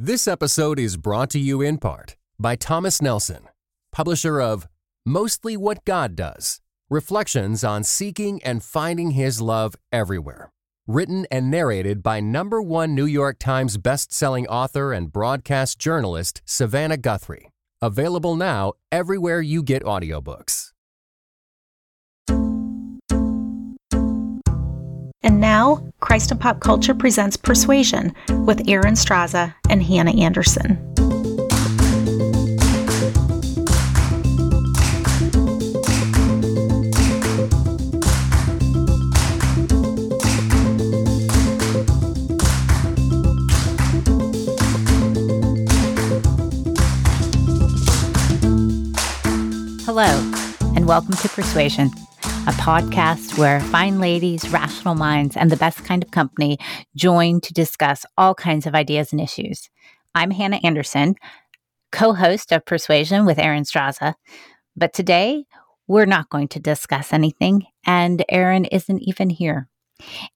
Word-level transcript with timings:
This 0.00 0.26
episode 0.26 0.80
is 0.80 0.96
brought 0.96 1.30
to 1.30 1.38
you 1.38 1.62
in 1.62 1.78
part 1.78 2.16
by 2.36 2.56
Thomas 2.56 3.00
Nelson, 3.00 3.48
publisher 3.92 4.40
of 4.40 4.66
Mostly 5.06 5.56
What 5.56 5.84
God 5.84 6.16
Does 6.16 6.60
Reflections 6.90 7.62
on 7.62 7.84
Seeking 7.84 8.42
and 8.42 8.60
Finding 8.60 9.12
His 9.12 9.40
Love 9.40 9.76
Everywhere. 9.92 10.50
Written 10.88 11.28
and 11.30 11.48
narrated 11.48 12.02
by 12.02 12.18
number 12.18 12.60
one 12.60 12.96
New 12.96 13.06
York 13.06 13.38
Times 13.38 13.78
bestselling 13.78 14.46
author 14.48 14.92
and 14.92 15.12
broadcast 15.12 15.78
journalist 15.78 16.42
Savannah 16.44 16.96
Guthrie. 16.96 17.52
Available 17.80 18.34
now 18.34 18.72
everywhere 18.90 19.40
you 19.40 19.62
get 19.62 19.84
audiobooks. 19.84 20.73
And 25.24 25.40
now, 25.40 25.82
Christ 26.00 26.30
and 26.32 26.38
Pop 26.38 26.60
Culture 26.60 26.94
presents 26.94 27.34
Persuasion 27.38 28.14
with 28.44 28.68
Erin 28.68 28.92
Straza 28.92 29.54
and 29.70 29.82
Hannah 29.82 30.14
Anderson. 30.20 30.76
Hello, 49.86 50.04
and 50.76 50.86
welcome 50.86 51.14
to 51.14 51.28
Persuasion 51.30 51.90
a 52.46 52.52
podcast 52.58 53.38
where 53.38 53.58
fine 53.58 54.00
ladies, 54.00 54.50
rational 54.50 54.94
minds, 54.94 55.34
and 55.34 55.50
the 55.50 55.56
best 55.56 55.82
kind 55.86 56.04
of 56.04 56.10
company 56.10 56.58
join 56.94 57.40
to 57.40 57.54
discuss 57.54 58.04
all 58.18 58.34
kinds 58.34 58.66
of 58.66 58.74
ideas 58.74 59.12
and 59.12 59.20
issues. 59.20 59.70
I'm 60.14 60.30
Hannah 60.30 60.60
Anderson, 60.62 61.14
co 61.90 62.12
host 62.12 62.52
of 62.52 62.66
Persuasion 62.66 63.24
with 63.24 63.38
Erin 63.38 63.62
Straza. 63.62 64.12
But 64.76 64.92
today, 64.92 65.46
we're 65.86 66.04
not 66.04 66.28
going 66.28 66.48
to 66.48 66.60
discuss 66.60 67.14
anything, 67.14 67.64
and 67.86 68.22
Erin 68.28 68.66
isn't 68.66 69.00
even 69.00 69.30
here. 69.30 69.70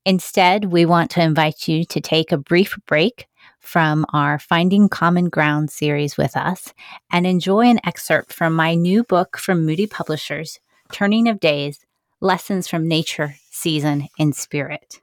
Instead, 0.06 0.72
we 0.72 0.86
want 0.86 1.10
to 1.10 1.22
invite 1.22 1.68
you 1.68 1.84
to 1.84 2.00
take 2.00 2.32
a 2.32 2.38
brief 2.38 2.78
break 2.86 3.26
from 3.60 4.06
our 4.14 4.38
Finding 4.38 4.88
Common 4.88 5.28
Ground 5.28 5.70
series 5.70 6.16
with 6.16 6.38
us 6.38 6.72
and 7.12 7.26
enjoy 7.26 7.66
an 7.66 7.80
excerpt 7.84 8.32
from 8.32 8.54
my 8.54 8.74
new 8.74 9.04
book 9.04 9.36
from 9.36 9.66
Moody 9.66 9.86
Publishers, 9.86 10.58
Turning 10.90 11.28
of 11.28 11.38
Days 11.38 11.80
Lessons 12.20 12.66
from 12.66 12.88
Nature 12.88 13.36
season 13.52 14.08
in 14.18 14.32
spirit. 14.32 15.00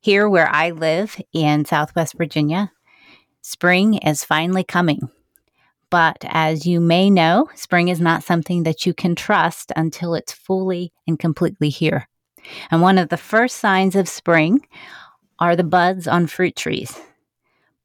Here, 0.00 0.28
where 0.28 0.48
I 0.48 0.70
live 0.70 1.20
in 1.32 1.64
Southwest 1.64 2.14
Virginia, 2.16 2.70
spring 3.42 3.94
is 3.94 4.22
finally 4.22 4.62
coming. 4.62 5.10
But 5.90 6.18
as 6.22 6.66
you 6.66 6.80
may 6.80 7.10
know, 7.10 7.50
spring 7.56 7.88
is 7.88 8.00
not 8.00 8.22
something 8.22 8.62
that 8.62 8.86
you 8.86 8.94
can 8.94 9.16
trust 9.16 9.72
until 9.74 10.14
it's 10.14 10.32
fully 10.32 10.92
and 11.08 11.18
completely 11.18 11.68
here. 11.68 12.08
And 12.70 12.80
one 12.80 12.98
of 12.98 13.08
the 13.08 13.16
first 13.16 13.56
signs 13.56 13.96
of 13.96 14.08
spring 14.08 14.64
are 15.40 15.56
the 15.56 15.64
buds 15.64 16.06
on 16.06 16.28
fruit 16.28 16.54
trees. 16.54 16.96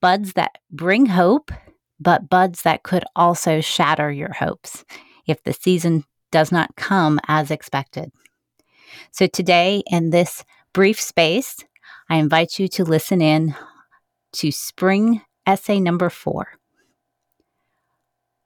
Buds 0.01 0.33
that 0.33 0.59
bring 0.69 1.07
hope, 1.07 1.51
but 1.99 2.29
buds 2.29 2.61
that 2.61 2.83
could 2.83 3.05
also 3.15 3.59
shatter 3.59 4.11
your 4.11 4.33
hopes 4.33 4.85
if 5.25 5.41
the 5.43 5.53
season 5.53 6.03
does 6.31 6.51
not 6.51 6.75
come 6.75 7.19
as 7.27 7.49
expected. 7.49 8.11
So, 9.11 9.27
today, 9.27 9.83
in 9.87 10.09
this 10.09 10.43
brief 10.73 10.99
space, 10.99 11.57
I 12.09 12.17
invite 12.17 12.59
you 12.59 12.67
to 12.69 12.83
listen 12.83 13.21
in 13.21 13.55
to 14.33 14.51
spring 14.51 15.21
essay 15.45 15.79
number 15.79 16.09
four. 16.09 16.59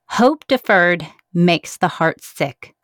Hope 0.10 0.46
deferred 0.48 1.08
makes 1.34 1.78
the 1.78 1.88
heart 1.88 2.22
sick, 2.22 2.76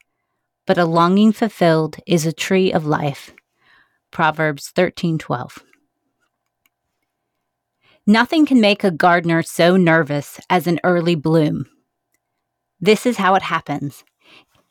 but 0.65 0.77
a 0.77 0.85
longing 0.85 1.31
fulfilled 1.31 1.97
is 2.07 2.25
a 2.25 2.33
tree 2.33 2.71
of 2.71 2.85
life. 2.85 3.33
Proverbs 4.11 4.71
13:12. 4.75 5.59
Nothing 8.07 8.45
can 8.45 8.59
make 8.59 8.83
a 8.83 8.89
gardener 8.89 9.43
so 9.43 9.77
nervous 9.77 10.39
as 10.49 10.65
an 10.65 10.79
early 10.83 11.13
bloom. 11.13 11.65
This 12.81 13.05
is 13.05 13.17
how 13.17 13.35
it 13.35 13.43
happens. 13.43 14.03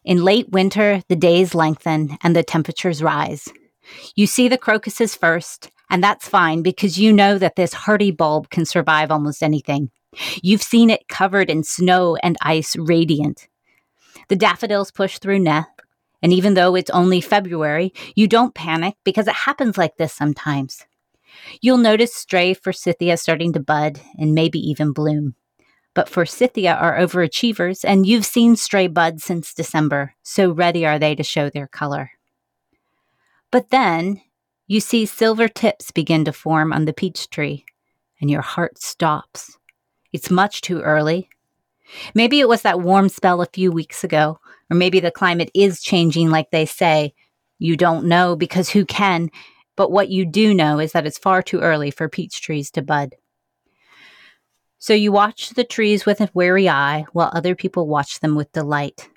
In 0.09 0.25
late 0.25 0.49
winter, 0.49 1.03
the 1.11 1.17
days 1.17 1.55
lengthen 1.55 2.17
and 2.23 2.35
the 2.35 2.43
temperatures 2.43 3.03
rise. 3.03 3.47
You 4.17 4.27
see 4.27 4.49
the 4.49 4.57
crocuses 4.57 5.15
first, 5.15 5.71
and 5.91 6.03
that's 6.03 6.27
fine 6.27 6.63
because 6.63 6.99
you 6.99 7.13
know 7.13 7.37
that 7.37 7.57
this 7.57 7.75
hardy 7.75 8.11
bulb 8.11 8.49
can 8.49 8.65
survive 8.65 9.11
almost 9.11 9.43
anything. 9.43 9.91
You've 10.43 10.63
seen 10.63 10.89
it 10.89 11.09
covered 11.09 11.51
in 11.51 11.63
snow 11.63 12.17
and 12.23 12.39
ice, 12.41 12.75
radiant. 12.75 13.49
The 14.31 14.37
daffodils 14.37 14.91
push 14.91 15.19
through 15.19 15.41
neck, 15.41 15.69
and 16.23 16.33
even 16.33 16.55
though 16.55 16.75
it's 16.75 16.89
only 16.89 17.21
February, 17.21 17.93
you 18.17 18.27
don't 18.27 18.55
panic 18.55 18.95
because 19.05 19.29
it 19.29 19.35
happens 19.35 19.77
like 19.77 19.99
this 19.99 20.15
sometimes. 20.15 20.87
You'll 21.61 21.77
notice 21.77 22.15
stray 22.15 22.55
forsythia 22.55 23.19
starting 23.19 23.53
to 23.53 23.61
bud 23.61 24.01
and 24.19 24.35
maybe 24.35 24.59
even 24.59 24.95
bloom. 24.95 25.35
But 25.95 26.09
forsythia 26.09 26.75
are 26.75 26.99
overachievers, 26.99 27.85
and 27.85 28.07
you've 28.07 28.27
seen 28.27 28.57
stray 28.57 28.87
buds 28.87 29.25
since 29.25 29.55
December, 29.55 30.15
so 30.23 30.51
ready 30.51 30.87
are 30.87 30.99
they 30.99 31.15
to 31.15 31.23
show 31.23 31.51
their 31.51 31.67
color. 31.67 32.11
But 33.51 33.71
then 33.71 34.21
you 34.67 34.81
see 34.81 35.07
silver 35.07 35.49
tips 35.49 35.91
begin 35.91 36.25
to 36.27 36.33
form 36.33 36.73
on 36.73 36.85
the 36.85 36.93
peach 36.93 37.31
tree, 37.31 37.65
and 38.21 38.31
your 38.31 38.43
heart 38.43 38.79
stops. 38.79 39.57
It's 40.13 40.31
much 40.31 40.61
too 40.61 40.81
early. 40.83 41.29
Maybe 42.15 42.41
it 42.41 42.49
was 42.49 42.63
that 42.63 42.81
warm 42.81 43.09
spell 43.09 43.41
a 43.41 43.47
few 43.47 43.73
weeks 43.73 44.05
ago, 44.05 44.39
or 44.71 44.77
maybe 44.77 45.01
the 45.01 45.11
climate 45.11 45.51
is 45.55 45.81
changing 45.81 46.31
like 46.31 46.51
they 46.51 46.67
say. 46.67 47.15
You 47.59 47.77
don't 47.77 48.07
know 48.07 48.37
because 48.37 48.69
who 48.69 48.85
can? 48.85 49.31
But 49.75 49.91
what 49.91 50.11
you 50.11 50.27
do 50.27 50.53
know 50.53 50.79
is 50.79 50.93
that 50.93 51.07
it's 51.07 51.19
far 51.19 51.43
too 51.43 51.61
early 51.61 51.91
for 51.91 52.09
peach 52.09 52.41
trees 52.43 52.71
to 52.73 52.83
bud. 52.83 53.15
So 54.81 54.95
you 54.95 55.11
watch 55.11 55.51
the 55.51 55.65
trees 55.65 56.07
with 56.07 56.21
a 56.21 56.31
wary 56.35 56.69
eye 56.69 57.05
while 57.13 57.33
other 57.35 57.57
people 57.57 57.89
watch 57.89 58.21
them 58.21 58.37
with 58.37 58.53
delight. 58.53 59.09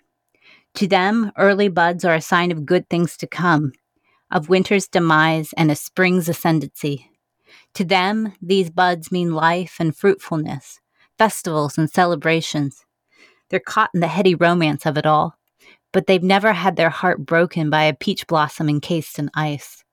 To 0.76 0.88
them, 0.88 1.32
early 1.38 1.68
buds 1.68 2.04
are 2.04 2.16
a 2.16 2.22
sign 2.22 2.52
of 2.52 2.66
good 2.66 2.90
things 2.90 3.16
to 3.18 3.28
come, 3.28 3.74
of 4.32 4.50
winter's 4.50 4.88
demise 4.88 5.54
and 5.56 5.70
a 5.70 5.76
spring's 5.76 6.28
ascendancy. 6.28 7.12
To 7.76 7.86
them, 7.86 8.34
these 8.42 8.70
buds 8.72 9.12
mean 9.12 9.34
life 9.34 9.76
and 9.80 9.96
fruitfulness, 9.96 10.80
festivals 11.18 11.78
and 11.78 11.90
celebrations. 11.90 12.84
They're 13.50 13.60
caught 13.60 13.92
in 13.94 14.00
the 14.00 14.08
heady 14.08 14.34
romance 14.34 14.86
of 14.86 14.98
it 14.98 15.06
all, 15.06 15.38
but 15.92 16.08
they've 16.08 16.24
never 16.24 16.54
had 16.54 16.76
their 16.76 16.90
heart 16.90 17.26
broken 17.26 17.70
by 17.70 17.84
a 17.84 17.94
peach 17.94 18.26
blossom 18.26 18.68
encased 18.68 19.20
in 19.20 19.30
ice. 19.36 19.84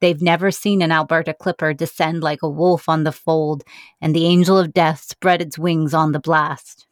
They've 0.00 0.22
never 0.22 0.50
seen 0.50 0.82
an 0.82 0.92
Alberta 0.92 1.34
clipper 1.34 1.74
descend 1.74 2.22
like 2.22 2.42
a 2.42 2.48
wolf 2.48 2.88
on 2.88 3.04
the 3.04 3.12
fold, 3.12 3.64
and 4.00 4.14
the 4.14 4.26
angel 4.26 4.58
of 4.58 4.72
death 4.72 5.02
spread 5.02 5.42
its 5.42 5.58
wings 5.58 5.92
on 5.94 6.12
the 6.12 6.20
blast. 6.20 6.86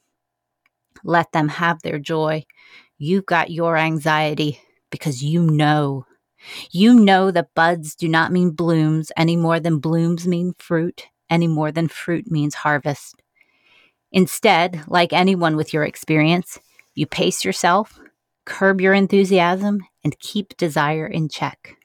Let 1.04 1.32
them 1.32 1.48
have 1.48 1.82
their 1.82 1.98
joy. 1.98 2.44
You've 2.98 3.26
got 3.26 3.50
your 3.50 3.76
anxiety 3.76 4.60
because 4.90 5.22
you 5.22 5.42
know. 5.42 6.06
You 6.70 6.94
know 6.94 7.30
that 7.30 7.54
buds 7.54 7.94
do 7.94 8.08
not 8.08 8.32
mean 8.32 8.50
blooms 8.50 9.10
any 9.16 9.36
more 9.36 9.60
than 9.60 9.78
blooms 9.78 10.26
mean 10.26 10.54
fruit, 10.58 11.06
any 11.30 11.46
more 11.46 11.72
than 11.72 11.88
fruit 11.88 12.30
means 12.30 12.54
harvest. 12.54 13.22
Instead, 14.12 14.82
like 14.86 15.12
anyone 15.12 15.56
with 15.56 15.72
your 15.72 15.84
experience, 15.84 16.58
you 16.94 17.06
pace 17.06 17.44
yourself, 17.44 17.98
curb 18.44 18.80
your 18.80 18.94
enthusiasm, 18.94 19.80
and 20.02 20.18
keep 20.18 20.56
desire 20.56 21.06
in 21.06 21.28
check. 21.28 21.77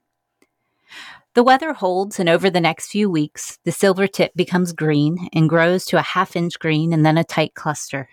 The 1.36 1.44
weather 1.44 1.74
holds, 1.74 2.20
and 2.20 2.30
over 2.30 2.52
the 2.52 2.62
next 2.62 2.90
few 2.90 3.10
weeks, 3.10 3.58
the 3.64 3.72
silver 3.72 4.06
tip 4.06 4.34
becomes 4.36 4.72
green 4.72 5.30
and 5.34 5.50
grows 5.50 5.84
to 5.86 5.98
a 5.98 6.04
half 6.04 6.36
inch 6.36 6.60
green 6.60 6.94
and 6.94 7.04
then 7.04 7.18
a 7.18 7.24
tight 7.24 7.56
cluster. 7.56 8.10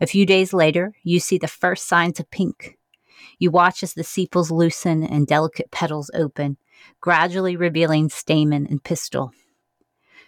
A 0.00 0.08
few 0.08 0.26
days 0.26 0.52
later, 0.52 0.92
you 1.04 1.20
see 1.20 1.38
the 1.38 1.46
first 1.46 1.86
signs 1.86 2.18
of 2.18 2.30
pink. 2.32 2.78
You 3.38 3.52
watch 3.52 3.84
as 3.84 3.94
the 3.94 4.02
sepals 4.02 4.50
loosen 4.50 5.04
and 5.04 5.26
delicate 5.26 5.70
petals 5.70 6.10
open, 6.14 6.56
gradually 7.00 7.56
revealing 7.56 8.08
stamen 8.08 8.66
and 8.68 8.82
pistil. 8.82 9.30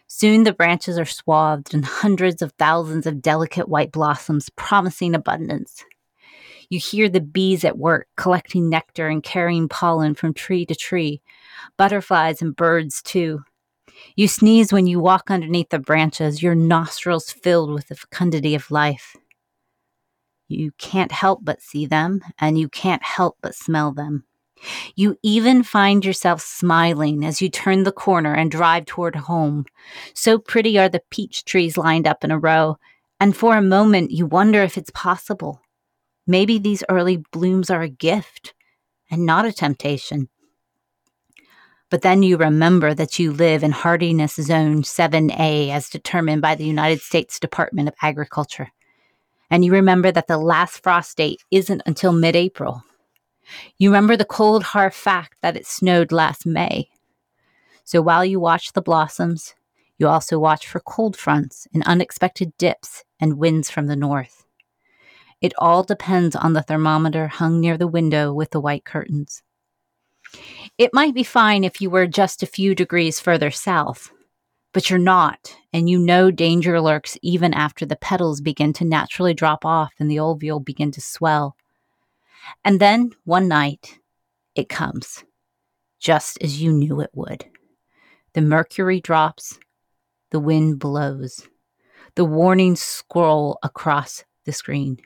Soon 0.06 0.44
the 0.44 0.52
branches 0.52 0.98
are 0.98 1.04
swathed 1.04 1.74
in 1.74 1.82
hundreds 1.82 2.42
of 2.42 2.52
thousands 2.52 3.06
of 3.06 3.22
delicate 3.22 3.68
white 3.68 3.90
blossoms, 3.90 4.50
promising 4.50 5.16
abundance. 5.16 5.84
You 6.68 6.78
hear 6.78 7.08
the 7.08 7.20
bees 7.20 7.64
at 7.64 7.78
work 7.78 8.08
collecting 8.16 8.68
nectar 8.68 9.08
and 9.08 9.22
carrying 9.22 9.68
pollen 9.68 10.14
from 10.14 10.34
tree 10.34 10.66
to 10.66 10.74
tree, 10.74 11.22
butterflies 11.76 12.42
and 12.42 12.56
birds 12.56 13.02
too. 13.02 13.40
You 14.16 14.28
sneeze 14.28 14.72
when 14.72 14.86
you 14.86 15.00
walk 15.00 15.30
underneath 15.30 15.70
the 15.70 15.78
branches, 15.78 16.42
your 16.42 16.54
nostrils 16.54 17.30
filled 17.30 17.72
with 17.72 17.88
the 17.88 17.94
fecundity 17.94 18.54
of 18.54 18.70
life. 18.70 19.16
You 20.48 20.72
can't 20.78 21.12
help 21.12 21.40
but 21.42 21.62
see 21.62 21.86
them, 21.86 22.20
and 22.38 22.58
you 22.58 22.68
can't 22.68 23.02
help 23.02 23.38
but 23.40 23.54
smell 23.54 23.92
them. 23.92 24.24
You 24.94 25.16
even 25.22 25.62
find 25.62 26.04
yourself 26.04 26.40
smiling 26.40 27.24
as 27.24 27.42
you 27.42 27.48
turn 27.48 27.82
the 27.82 27.92
corner 27.92 28.34
and 28.34 28.50
drive 28.50 28.86
toward 28.86 29.16
home. 29.16 29.66
So 30.14 30.38
pretty 30.38 30.78
are 30.78 30.88
the 30.88 31.02
peach 31.10 31.44
trees 31.44 31.76
lined 31.76 32.06
up 32.06 32.24
in 32.24 32.30
a 32.30 32.38
row, 32.38 32.78
and 33.20 33.36
for 33.36 33.56
a 33.56 33.62
moment 33.62 34.10
you 34.10 34.26
wonder 34.26 34.62
if 34.62 34.76
it's 34.78 34.90
possible. 34.90 35.60
Maybe 36.26 36.58
these 36.58 36.84
early 36.88 37.18
blooms 37.32 37.70
are 37.70 37.82
a 37.82 37.88
gift 37.88 38.54
and 39.10 39.26
not 39.26 39.44
a 39.44 39.52
temptation. 39.52 40.28
But 41.90 42.02
then 42.02 42.22
you 42.22 42.36
remember 42.36 42.94
that 42.94 43.18
you 43.18 43.32
live 43.32 43.62
in 43.62 43.70
hardiness 43.70 44.34
zone 44.34 44.82
7A 44.82 45.68
as 45.70 45.90
determined 45.90 46.42
by 46.42 46.54
the 46.54 46.64
United 46.64 47.00
States 47.00 47.38
Department 47.38 47.88
of 47.88 47.94
Agriculture. 48.02 48.72
And 49.50 49.64
you 49.64 49.72
remember 49.72 50.10
that 50.10 50.26
the 50.26 50.38
last 50.38 50.82
frost 50.82 51.16
date 51.16 51.42
isn't 51.50 51.82
until 51.86 52.12
mid 52.12 52.34
April. 52.34 52.82
You 53.78 53.90
remember 53.90 54.16
the 54.16 54.24
cold, 54.24 54.62
hard 54.62 54.94
fact 54.94 55.36
that 55.42 55.56
it 55.56 55.66
snowed 55.66 56.10
last 56.10 56.46
May. 56.46 56.88
So 57.84 58.00
while 58.00 58.24
you 58.24 58.40
watch 58.40 58.72
the 58.72 58.82
blossoms, 58.82 59.54
you 59.98 60.08
also 60.08 60.38
watch 60.38 60.66
for 60.66 60.80
cold 60.80 61.16
fronts 61.16 61.68
and 61.72 61.84
unexpected 61.84 62.56
dips 62.58 63.04
and 63.20 63.38
winds 63.38 63.70
from 63.70 63.86
the 63.86 63.94
north. 63.94 64.44
It 65.44 65.52
all 65.58 65.82
depends 65.82 66.34
on 66.34 66.54
the 66.54 66.62
thermometer 66.62 67.28
hung 67.28 67.60
near 67.60 67.76
the 67.76 67.86
window 67.86 68.32
with 68.32 68.52
the 68.52 68.60
white 68.62 68.86
curtains. 68.86 69.42
It 70.78 70.94
might 70.94 71.12
be 71.12 71.22
fine 71.22 71.64
if 71.64 71.82
you 71.82 71.90
were 71.90 72.06
just 72.06 72.42
a 72.42 72.46
few 72.46 72.74
degrees 72.74 73.20
further 73.20 73.50
south, 73.50 74.10
but 74.72 74.88
you're 74.88 74.98
not, 74.98 75.54
and 75.70 75.90
you 75.90 75.98
know 75.98 76.30
danger 76.30 76.80
lurks 76.80 77.18
even 77.20 77.52
after 77.52 77.84
the 77.84 77.94
petals 77.94 78.40
begin 78.40 78.72
to 78.72 78.86
naturally 78.86 79.34
drop 79.34 79.66
off 79.66 79.92
and 79.98 80.10
the 80.10 80.18
ovule 80.18 80.60
begin 80.60 80.90
to 80.92 81.02
swell. 81.02 81.56
And 82.64 82.80
then 82.80 83.10
one 83.24 83.46
night, 83.46 83.98
it 84.54 84.70
comes, 84.70 85.24
just 86.00 86.42
as 86.42 86.62
you 86.62 86.72
knew 86.72 87.02
it 87.02 87.10
would. 87.12 87.44
The 88.32 88.40
mercury 88.40 88.98
drops, 88.98 89.58
the 90.30 90.40
wind 90.40 90.78
blows, 90.78 91.46
the 92.14 92.24
warnings 92.24 92.80
scroll 92.80 93.58
across 93.62 94.24
the 94.46 94.52
screen. 94.52 94.96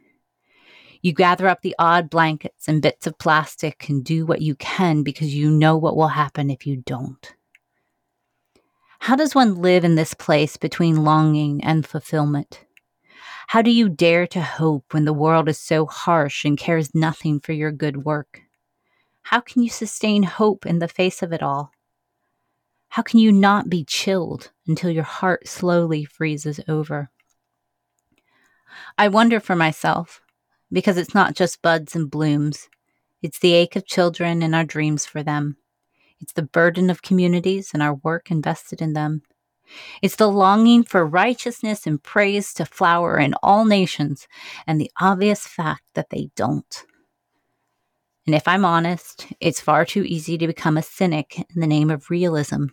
You 1.00 1.12
gather 1.12 1.46
up 1.46 1.62
the 1.62 1.76
odd 1.78 2.10
blankets 2.10 2.66
and 2.66 2.82
bits 2.82 3.06
of 3.06 3.18
plastic 3.18 3.88
and 3.88 4.04
do 4.04 4.26
what 4.26 4.42
you 4.42 4.54
can 4.56 5.02
because 5.02 5.34
you 5.34 5.50
know 5.50 5.76
what 5.76 5.96
will 5.96 6.08
happen 6.08 6.50
if 6.50 6.66
you 6.66 6.76
don't. 6.76 7.34
How 9.00 9.14
does 9.14 9.34
one 9.34 9.54
live 9.56 9.84
in 9.84 9.94
this 9.94 10.12
place 10.12 10.56
between 10.56 11.04
longing 11.04 11.62
and 11.62 11.86
fulfillment? 11.86 12.64
How 13.48 13.62
do 13.62 13.70
you 13.70 13.88
dare 13.88 14.26
to 14.26 14.42
hope 14.42 14.92
when 14.92 15.04
the 15.04 15.12
world 15.12 15.48
is 15.48 15.58
so 15.58 15.86
harsh 15.86 16.44
and 16.44 16.58
cares 16.58 16.94
nothing 16.94 17.40
for 17.40 17.52
your 17.52 17.72
good 17.72 18.04
work? 18.04 18.42
How 19.22 19.40
can 19.40 19.62
you 19.62 19.70
sustain 19.70 20.24
hope 20.24 20.66
in 20.66 20.80
the 20.80 20.88
face 20.88 21.22
of 21.22 21.32
it 21.32 21.42
all? 21.42 21.70
How 22.88 23.02
can 23.02 23.20
you 23.20 23.30
not 23.30 23.70
be 23.70 23.84
chilled 23.84 24.50
until 24.66 24.90
your 24.90 25.04
heart 25.04 25.46
slowly 25.46 26.04
freezes 26.04 26.60
over? 26.66 27.10
I 28.98 29.08
wonder 29.08 29.40
for 29.40 29.54
myself 29.54 30.20
because 30.72 30.96
it's 30.96 31.14
not 31.14 31.34
just 31.34 31.62
buds 31.62 31.94
and 31.94 32.10
blooms. 32.10 32.68
It's 33.22 33.38
the 33.38 33.54
ache 33.54 33.76
of 33.76 33.86
children 33.86 34.42
and 34.42 34.54
our 34.54 34.64
dreams 34.64 35.06
for 35.06 35.22
them. 35.22 35.56
It's 36.20 36.32
the 36.32 36.42
burden 36.42 36.90
of 36.90 37.02
communities 37.02 37.70
and 37.72 37.82
our 37.82 37.94
work 37.94 38.30
invested 38.30 38.82
in 38.82 38.92
them. 38.92 39.22
It's 40.02 40.16
the 40.16 40.28
longing 40.28 40.82
for 40.82 41.04
righteousness 41.04 41.86
and 41.86 42.02
praise 42.02 42.54
to 42.54 42.64
flower 42.64 43.18
in 43.18 43.34
all 43.42 43.64
nations 43.64 44.26
and 44.66 44.80
the 44.80 44.90
obvious 45.00 45.46
fact 45.46 45.82
that 45.94 46.10
they 46.10 46.30
don't. 46.36 46.84
And 48.26 48.34
if 48.34 48.46
I'm 48.46 48.64
honest, 48.64 49.26
it's 49.40 49.60
far 49.60 49.84
too 49.84 50.04
easy 50.04 50.36
to 50.38 50.46
become 50.46 50.76
a 50.76 50.82
cynic 50.82 51.38
in 51.38 51.60
the 51.60 51.66
name 51.66 51.90
of 51.90 52.10
realism. 52.10 52.66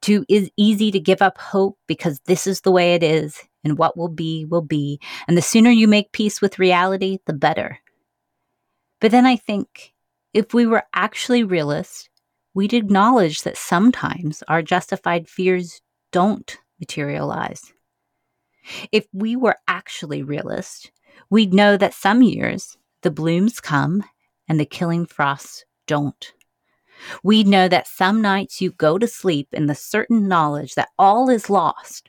Too 0.00 0.24
is 0.28 0.50
easy 0.56 0.90
to 0.92 1.00
give 1.00 1.22
up 1.22 1.38
hope 1.38 1.78
because 1.86 2.20
this 2.26 2.46
is 2.46 2.60
the 2.60 2.70
way 2.70 2.94
it 2.94 3.02
is 3.02 3.47
and 3.64 3.78
what 3.78 3.96
will 3.96 4.08
be 4.08 4.44
will 4.44 4.62
be. 4.62 5.00
And 5.26 5.36
the 5.36 5.42
sooner 5.42 5.70
you 5.70 5.88
make 5.88 6.12
peace 6.12 6.40
with 6.40 6.58
reality, 6.58 7.18
the 7.26 7.32
better. 7.32 7.78
But 9.00 9.10
then 9.10 9.26
I 9.26 9.36
think 9.36 9.94
if 10.34 10.54
we 10.54 10.66
were 10.66 10.84
actually 10.94 11.44
realists, 11.44 12.08
we'd 12.54 12.74
acknowledge 12.74 13.42
that 13.42 13.56
sometimes 13.56 14.42
our 14.48 14.62
justified 14.62 15.28
fears 15.28 15.80
don't 16.12 16.58
materialize. 16.80 17.72
If 18.92 19.06
we 19.12 19.36
were 19.36 19.56
actually 19.66 20.22
realists, 20.22 20.90
we'd 21.30 21.54
know 21.54 21.76
that 21.76 21.94
some 21.94 22.22
years 22.22 22.76
the 23.02 23.10
blooms 23.10 23.60
come 23.60 24.02
and 24.48 24.58
the 24.58 24.66
killing 24.66 25.06
frosts 25.06 25.64
don't. 25.86 26.32
We'd 27.22 27.46
know 27.46 27.68
that 27.68 27.86
some 27.86 28.20
nights 28.20 28.60
you 28.60 28.72
go 28.72 28.98
to 28.98 29.06
sleep 29.06 29.48
in 29.52 29.66
the 29.66 29.74
certain 29.74 30.26
knowledge 30.26 30.74
that 30.74 30.88
all 30.98 31.30
is 31.30 31.48
lost 31.48 32.07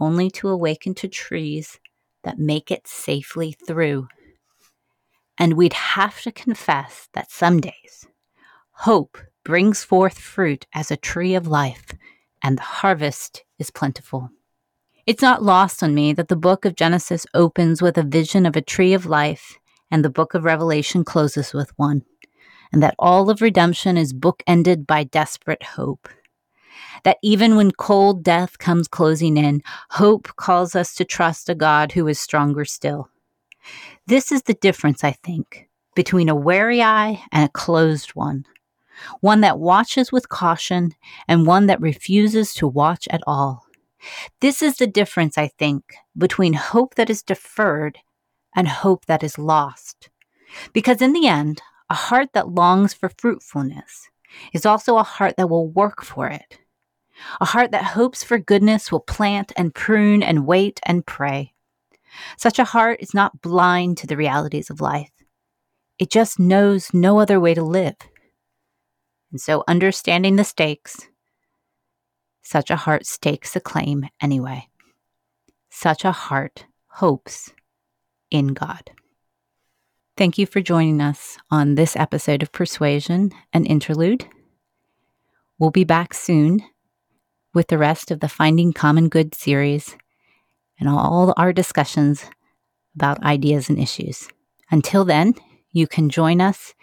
only 0.00 0.30
to 0.30 0.48
awaken 0.48 0.94
to 0.94 1.08
trees 1.08 1.78
that 2.24 2.38
make 2.38 2.70
it 2.70 2.86
safely 2.86 3.52
through. 3.52 4.08
And 5.38 5.54
we'd 5.54 5.72
have 5.72 6.20
to 6.22 6.32
confess 6.32 7.08
that 7.14 7.30
some 7.30 7.60
days 7.60 8.06
hope 8.72 9.18
brings 9.44 9.84
forth 9.84 10.18
fruit 10.18 10.66
as 10.74 10.90
a 10.90 10.96
tree 10.96 11.34
of 11.34 11.46
life, 11.46 11.92
and 12.42 12.56
the 12.56 12.62
harvest 12.62 13.44
is 13.58 13.70
plentiful. 13.70 14.30
It's 15.06 15.22
not 15.22 15.42
lost 15.42 15.82
on 15.82 15.94
me 15.94 16.12
that 16.12 16.28
the 16.28 16.36
book 16.36 16.64
of 16.64 16.76
Genesis 16.76 17.26
opens 17.34 17.82
with 17.82 17.98
a 17.98 18.02
vision 18.02 18.46
of 18.46 18.56
a 18.56 18.62
tree 18.62 18.92
of 18.92 19.06
life, 19.06 19.58
and 19.90 20.04
the 20.04 20.10
book 20.10 20.34
of 20.34 20.44
Revelation 20.44 21.04
closes 21.04 21.52
with 21.52 21.72
one, 21.76 22.02
and 22.72 22.82
that 22.82 22.94
all 22.98 23.28
of 23.28 23.40
redemption 23.40 23.96
is 23.96 24.12
bookended 24.12 24.86
by 24.86 25.04
desperate 25.04 25.62
hope 25.62 26.08
that 27.04 27.18
even 27.22 27.56
when 27.56 27.70
cold 27.70 28.22
death 28.22 28.58
comes 28.58 28.88
closing 28.88 29.36
in, 29.36 29.62
hope 29.90 30.28
calls 30.36 30.74
us 30.74 30.94
to 30.94 31.04
trust 31.04 31.48
a 31.48 31.54
God 31.54 31.92
who 31.92 32.06
is 32.06 32.20
stronger 32.20 32.64
still. 32.64 33.08
This 34.06 34.32
is 34.32 34.42
the 34.42 34.54
difference, 34.54 35.04
I 35.04 35.12
think, 35.12 35.68
between 35.94 36.28
a 36.28 36.34
wary 36.34 36.82
eye 36.82 37.22
and 37.32 37.44
a 37.44 37.52
closed 37.52 38.10
one. 38.10 38.46
One 39.20 39.40
that 39.40 39.58
watches 39.58 40.12
with 40.12 40.28
caution 40.28 40.92
and 41.26 41.46
one 41.46 41.66
that 41.66 41.80
refuses 41.80 42.52
to 42.54 42.68
watch 42.68 43.08
at 43.10 43.22
all. 43.26 43.66
This 44.40 44.62
is 44.62 44.76
the 44.76 44.86
difference, 44.86 45.36
I 45.38 45.48
think, 45.48 45.94
between 46.16 46.54
hope 46.54 46.94
that 46.94 47.10
is 47.10 47.22
deferred 47.22 47.98
and 48.54 48.68
hope 48.68 49.06
that 49.06 49.22
is 49.22 49.38
lost. 49.38 50.10
Because 50.72 51.00
in 51.00 51.12
the 51.12 51.28
end, 51.28 51.62
a 51.88 51.94
heart 51.94 52.30
that 52.32 52.48
longs 52.48 52.94
for 52.94 53.08
fruitfulness 53.08 54.08
is 54.52 54.66
also 54.66 54.96
a 54.96 55.02
heart 55.02 55.36
that 55.36 55.48
will 55.48 55.68
work 55.68 56.02
for 56.02 56.28
it. 56.28 56.58
A 57.40 57.44
heart 57.44 57.70
that 57.72 57.84
hopes 57.84 58.24
for 58.24 58.38
goodness 58.38 58.90
will 58.90 59.00
plant 59.00 59.52
and 59.56 59.74
prune 59.74 60.22
and 60.22 60.46
wait 60.46 60.80
and 60.84 61.04
pray. 61.04 61.52
Such 62.36 62.58
a 62.58 62.64
heart 62.64 63.00
is 63.00 63.14
not 63.14 63.42
blind 63.42 63.98
to 63.98 64.06
the 64.06 64.16
realities 64.16 64.70
of 64.70 64.80
life. 64.80 65.10
It 65.98 66.10
just 66.10 66.38
knows 66.38 66.94
no 66.94 67.20
other 67.20 67.38
way 67.38 67.54
to 67.54 67.62
live. 67.62 67.96
And 69.30 69.40
so, 69.40 69.62
understanding 69.68 70.36
the 70.36 70.44
stakes, 70.44 71.08
such 72.42 72.70
a 72.70 72.76
heart 72.76 73.06
stakes 73.06 73.54
a 73.54 73.60
claim 73.60 74.08
anyway. 74.20 74.66
Such 75.70 76.04
a 76.04 76.10
heart 76.10 76.66
hopes 76.88 77.52
in 78.30 78.48
God. 78.48 78.90
Thank 80.20 80.36
you 80.36 80.44
for 80.44 80.60
joining 80.60 81.00
us 81.00 81.38
on 81.50 81.76
this 81.76 81.96
episode 81.96 82.42
of 82.42 82.52
Persuasion 82.52 83.32
and 83.54 83.66
Interlude. 83.66 84.28
We'll 85.58 85.70
be 85.70 85.84
back 85.84 86.12
soon 86.12 86.60
with 87.54 87.68
the 87.68 87.78
rest 87.78 88.10
of 88.10 88.20
the 88.20 88.28
Finding 88.28 88.74
Common 88.74 89.08
Good 89.08 89.34
series 89.34 89.96
and 90.78 90.90
all 90.90 91.32
our 91.38 91.54
discussions 91.54 92.26
about 92.94 93.22
ideas 93.22 93.70
and 93.70 93.78
issues. 93.78 94.28
Until 94.70 95.06
then, 95.06 95.32
you 95.72 95.86
can 95.86 96.10
join 96.10 96.42
us 96.42 96.74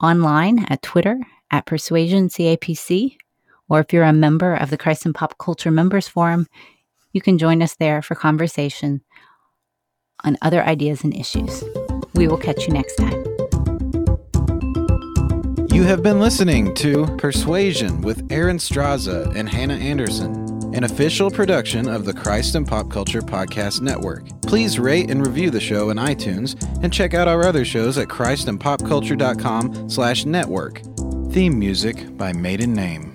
online 0.00 0.66
at 0.68 0.82
Twitter 0.82 1.18
at 1.50 1.66
Persuasion 1.66 2.28
CAPC, 2.28 3.16
or 3.68 3.80
if 3.80 3.92
you're 3.92 4.04
a 4.04 4.12
member 4.12 4.54
of 4.54 4.70
the 4.70 4.78
Christ 4.78 5.04
and 5.04 5.16
Pop 5.16 5.36
Culture 5.38 5.72
Members 5.72 6.06
Forum, 6.06 6.46
you 7.10 7.20
can 7.20 7.38
join 7.38 7.60
us 7.60 7.74
there 7.74 8.02
for 8.02 8.14
conversation 8.14 9.00
on 10.22 10.38
other 10.40 10.62
ideas 10.62 11.02
and 11.02 11.12
issues. 11.12 11.64
We 12.16 12.28
will 12.28 12.38
catch 12.38 12.66
you 12.66 12.72
next 12.72 12.96
time. 12.96 13.24
You 15.70 15.82
have 15.82 16.02
been 16.02 16.18
listening 16.18 16.74
to 16.76 17.06
Persuasion 17.18 18.00
with 18.00 18.26
Erin 18.32 18.56
Straza 18.56 19.34
and 19.36 19.46
Hannah 19.48 19.74
Anderson, 19.74 20.74
an 20.74 20.84
official 20.84 21.30
production 21.30 21.86
of 21.86 22.06
the 22.06 22.14
Christ 22.14 22.54
and 22.54 22.66
Pop 22.66 22.90
Culture 22.90 23.20
Podcast 23.20 23.82
Network. 23.82 24.24
Please 24.40 24.78
rate 24.78 25.10
and 25.10 25.26
review 25.26 25.50
the 25.50 25.60
show 25.60 25.90
in 25.90 25.98
iTunes 25.98 26.56
and 26.82 26.92
check 26.92 27.12
out 27.12 27.28
our 27.28 27.44
other 27.44 27.64
shows 27.64 27.98
at 27.98 28.08
christandpopculture.com 28.08 29.90
slash 29.90 30.24
network. 30.24 30.80
Theme 31.32 31.58
music 31.58 32.16
by 32.16 32.32
Maiden 32.32 32.72
Name. 32.72 33.12